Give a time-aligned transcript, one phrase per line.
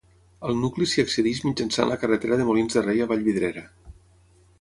[0.47, 3.63] Al nucli s'hi accedeix mitjançant la carretera de Molins de Rei a Vallvidrera.